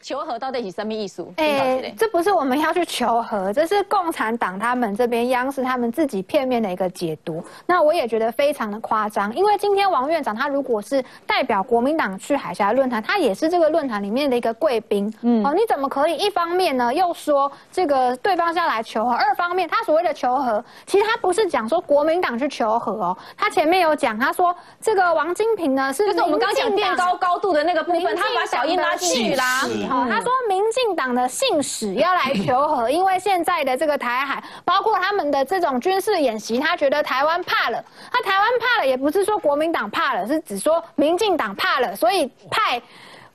[0.00, 1.26] 求和到底是什么意思？
[1.36, 7.42] 哎，这不是我们要去求和，这是共产党他们这边央视他们自己片面的一个解读。
[7.66, 15.12] 那我也觉得非常的夸张，因为今天王院长他如果是代表国民党去海峡论坛，他也是这个论坛里面的一个贵宾。
[15.22, 29.62] 嗯，哦，你怎么可以一方面呢又说这个对方是要来求和，二方面他所谓的求和，其实他不是讲说国民党去求和哦，他前面有讲，他说这个王金平呢是就是我们刚讲垫高高度的那个部分，他把小英拉进去啦。
[29.88, 37.82] 好，他说民进党的信使要来求和，因为现在的这个台海，包括他们的这种军事演习，他觉得台湾怕了。
[38.12, 42.80] 他台湾怕了，也不是说国民党怕了，是只说民进党怕了，所以派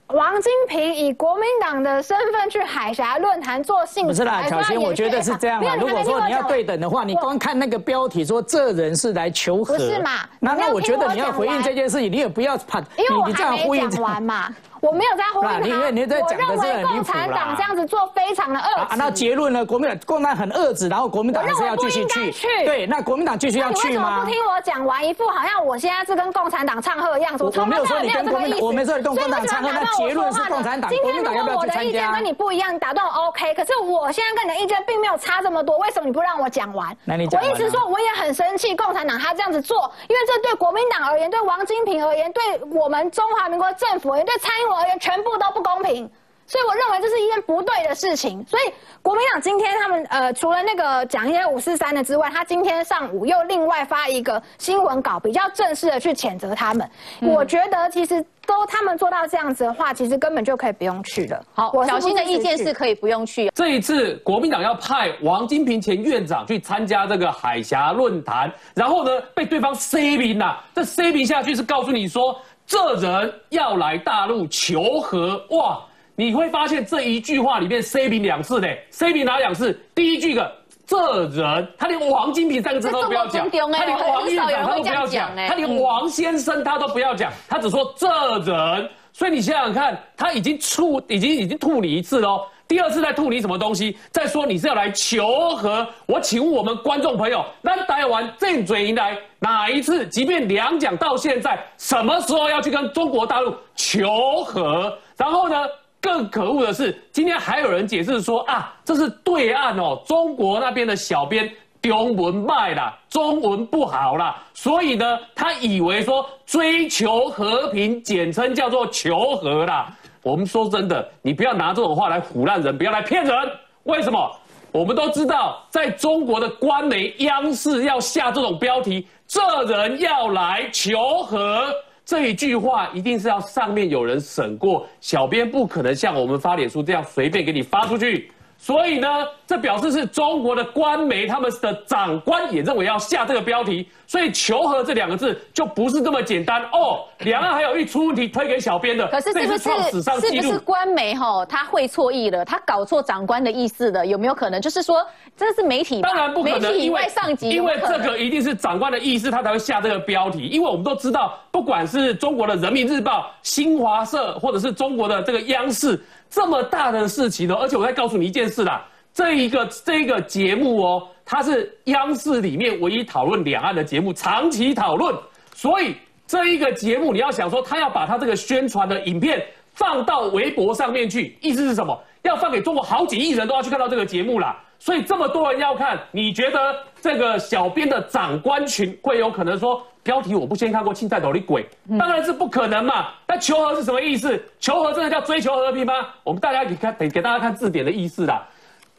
[0.07, 4.07] 王金平以国民党的身份去海峡论坛做信使。
[4.09, 5.75] 不是啦，小新，我觉得是这样啊。
[5.79, 10.27] 如果说你要对等的话，你光看那个标题说这人是来求和，不是嘛？
[10.39, 14.53] 那那我觉得你要回应这件事情，你也不要怕，因为我还没讲完嘛。
[14.83, 19.65] 我没有在呼应他，我认为共产党这样子做非常的恶啊，那结论呢？
[19.65, 22.33] 国民党共产党很恶质，然后国民党还是要继续去。
[22.65, 24.19] 对，那国民党继续要去吗？
[24.19, 27.45] 不听我讲完，一副好像我现在是跟共产党唱和的样子。
[27.45, 29.71] 我没有说你跟国民党，我没说你跟共产党唱和。
[29.71, 31.79] 那结论是共产党，国民党要不要去参加？
[31.79, 33.53] 我的意见跟你不一样，打断 OK。
[33.53, 36.93] 可是我现在跟你的意见并没有差这么多，为什么你不让我讲完？
[37.05, 45.53] 那你讲我一直说，我也很生气，共产党他这样子做，因为这对国民党而言，对王金平而言，对我们中华民国政府而言，对蔡英文而言，全部都。
[45.53, 46.09] 不公平，
[46.47, 48.43] 所以我认为这是一件不对的事情。
[48.47, 56.89] 所以国民党今天他们呃，除了那个讲一些五四三的之外，他今天上午又另外发一个新闻稿，比较正式的去谴责他们。
[57.21, 61.39] 我觉得其实都他们做到这样子的话，其实根本就可以不用去了。
[61.53, 63.51] 好，小新的意见是可以不用去。
[63.53, 72.35] 这一次国民党要派王金平前院长去参加这个海峡论坛，然后呢被对方 C 名呐，这 C 名下去是告诉你说。
[72.73, 75.79] 这人要来大陆求和哇！
[76.15, 79.79] 你会发现这一句话里面 “C 平”两次呢，“C 平”哪两次？
[79.93, 80.51] 第一句个
[80.87, 88.07] 这人，他连王金平三个字都不要讲，他连王院长他都不要讲，他连王先生他都不要讲，他只说这
[88.39, 88.89] 人。
[89.11, 92.41] 所以你想想看，他已经吐，已经已经吐你一次喽。
[92.73, 93.95] 第二次再吐你什么东西？
[94.09, 95.87] 再说你是要来求和？
[96.07, 100.07] 我请问我们观众朋友，那台湾正嘴迎来哪一次？
[100.07, 104.97] 即便两蒋到现在，什么时候要去跟中国大陆求和？
[105.15, 105.55] 然后呢？
[106.01, 119.95] 更可恶的是，今天还有人解释说啊，这是对岸哦，中国那边的小编中文卖啦，中文不好啦，所以呢，他以为说追求和平，简称叫做求和啦。
[120.23, 123.35] 我们说真的，你不要拿这种话来唬烂人，不要来骗人。
[123.83, 124.31] 为什么？
[124.71, 131.71] 我们都知道，在中国的官媒央视要下这种标题，这人要来求和，
[132.03, 138.31] 这一句话一定是要上面有人审过，小编不可能像我们发脸书这样随便给你发出去。
[138.63, 147.03] 所以呢，这表示是中国的官媒，他们的长官也认为要下这个标题，所以“求和”这两个字就不是这么简单哦。
[147.25, 151.45] 两岸还有一出问题推给小编的，可是是不是是不是官媒哈？
[151.45, 154.61] 他会错意了，他搞错长官的意思了，有没有可能？
[154.61, 160.47] 就是说这是媒体，当然不可能，因为上级，因为这个一定是长官的意思，他才会下这个标题。
[160.47, 166.01] 因为我们都知道，不管是中国的人民日报、新华社，或者是中国的这个央视。
[166.29, 175.15] 这么大的事情呢，而且我再告诉你一件事是啦，这一个这一个节目哦，它是央视里面唯一讨论两岸的节目，长期讨论，
[175.55, 175.95] 所以
[176.27, 179.43] 这一个节目你要想说，他要把他这个宣传的影片
[179.73, 181.99] 放到微博上面去，意思是什么？
[182.23, 184.59] 要放给中国好几亿人都要去看到这个节目啦。
[184.79, 191.65] 所以这么多人要看，你觉得这个小编的长官群会有可能说标题我不先看过青菜斗的鬼？
[191.97, 193.07] 当然是不可能嘛。
[193.25, 194.43] 那求和是什么意思？
[194.59, 195.93] 求和真的叫追求和平吗？
[196.23, 198.45] 我们大家给看，给给大家看字典的意思啦。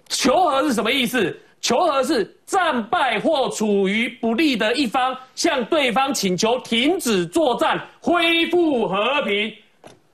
[0.09, 1.39] 求和是什么意思？
[1.61, 9.53] 求和是战败或处于不利的一方向对方请求停止作战，恢复和平。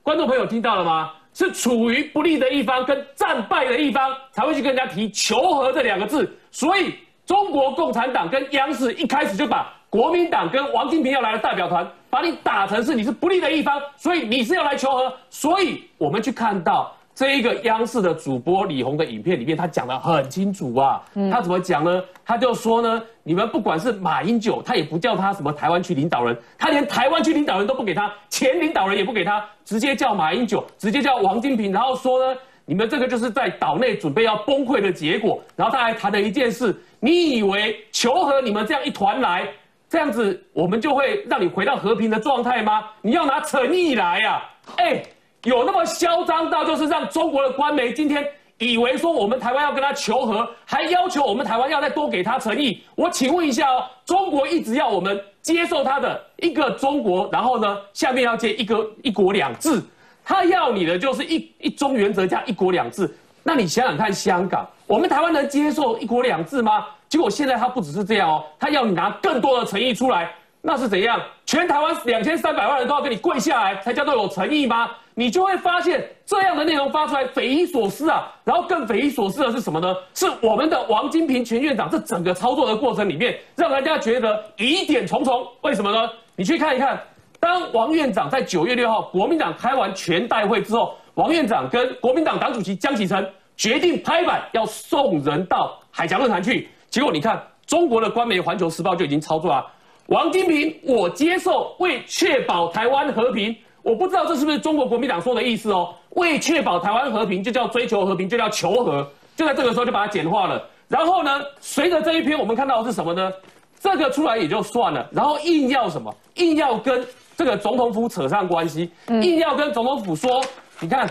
[0.01, 1.11] 观众朋友听到了吗？
[1.33, 6.95] 是处于不利的一方跟战败的一方才会去跟人家提求和这两个字，所以
[7.25, 16.95] 中国共产党跟央视一开始就把国民党跟王金平要来的代表团把你打成是你是不利的一方，所以你是要来求和，所以我们去看到。
[17.21, 20.99] 这一个央视的主播李红的影片里面，他讲的很清楚啊。
[21.31, 22.03] 他怎么讲呢？
[22.25, 35.39] 他就说呢，你们不管是马英九，他也不叫他什么台湾区领导人，他连台湾区领导人都不给他，前领导人也不给他，直接叫马英九，直接叫王金平，然后说呢，你们这个就是在岛内准备要崩溃的结果。
[35.55, 39.47] 然后他还谈了一件事，你以为求和你们这样一团来，
[39.87, 42.85] 这样子我们就会让你回到和平的状态吗？
[43.03, 44.41] 你要拿诚意来呀，
[44.77, 45.03] 哎。
[45.43, 48.25] 有那么嚣张到就是让中国的官媒今天
[48.59, 52.83] 以为说我们台湾要跟他求和，还要求我们台湾要再多给他诚意？
[52.95, 59.81] 我请问一下哦，中国一直要我们接受他的一个中国，然后呢，下面要接一个一国两制，
[60.23, 63.11] 他要你的就是一一中原则加一国两制。
[63.41, 66.85] 那你想想看，香港，我们台湾能接受一国两制吗？
[67.09, 71.19] 结果现在他不只是这样哦，他要你拿更多的诚意出来，那是怎样？
[71.47, 74.91] 全台湾两千三百万人都要跟你跪下来，才叫做有诚意吗？
[75.13, 78.31] 你就会发现这样的内容发出来匪夷所思啊！
[78.43, 79.93] 然后更匪夷所思的是什么呢？
[80.13, 85.45] 是我们的王金平前院长这整个操作的过程里面，让人家觉得疑点重重。
[85.61, 86.09] 为什么呢？
[86.35, 87.01] 你去看一看，
[87.39, 90.95] 当王院长在九月六号国民党开完全代会之后。
[91.15, 99.67] 王院长跟国民党党主席江启臣决定拍板要送人到海峡论坛去，结果你看中国的官媒《环球时报》就已经操作了。
[100.07, 105.93] 王金平，我接受为确保台湾和平，我不知道这是不是中国国民党说的意思哦。
[106.11, 109.07] 为确保台湾和平，就叫追求和平，就叫求和。
[109.35, 110.61] 就在这个时候就把它简化了。
[110.87, 113.31] 然后呢，随着这一篇，我们看到的是什么呢？
[113.79, 116.13] 这个出来也就算了，然后硬要什么？
[116.35, 117.03] 硬要跟
[117.35, 120.43] 这个总统府扯上关系，硬要跟总统府说。
[120.79, 121.09] 你看，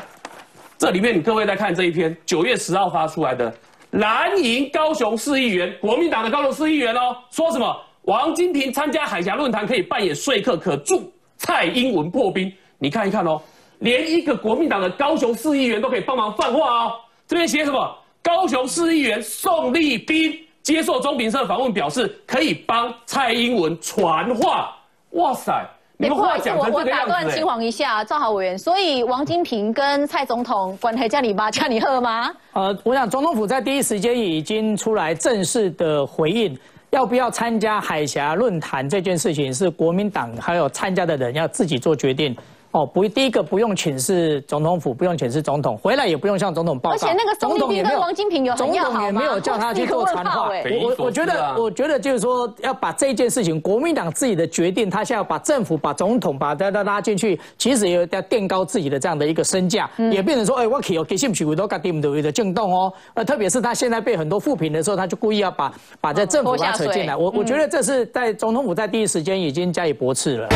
[0.78, 3.52] 这里面你各位在看这一篇，九月十号发出来的
[3.92, 12.52] 蓝营高雄市议员，国民党的高雄市议员哦，说什么王金平参加海峡论坛可以扮演说客，可助蔡英文破冰。
[12.78, 13.40] 你看一看哦，
[13.80, 16.92] 连一个国民党的高雄市议员都可以帮忙放话哦。
[17.26, 17.96] 这边写什么？
[18.22, 24.76] 高雄市议员宋立斌接受中评社访问，表示可以帮蔡英文传话。
[25.12, 25.66] 哇塞！
[25.96, 32.30] 你不好意思，我我打断青黄一下，赵豪委员，所以王金平跟蔡总统关系叫你妈叫你喝吗？
[32.52, 36.58] 呃，我想总统府在第一时间已经出来正式的回应，
[36.90, 42.36] 要不要参加海峡论坛这件事情是国民党还有参加的人要自己做决定。
[42.72, 46.94] 哦，不，第一个不用请示总统府，不用请示总统，回来也不用向总统报告。
[46.94, 50.48] 而且那个总统也跟王金平有总统也没有叫他去做 传话。
[50.48, 62.92] 我我觉得，我觉得就是说要把这件事情，国民党自己的决定，他现在要把政府、把总统、把大家拉进去，其实也要垫高自己的这样的一个身价，也变成说，哎，我可以有给信不许都搞定的的震动哦。
[63.14, 67.16] 呃，特别是他现在被很多负评的时候，他就故意要把把这政府拉扯进来。
[67.16, 70.48] 我我觉得这是在总统府在第一时间已经加以驳斥了。